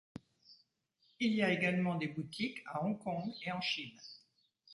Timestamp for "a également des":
1.43-2.07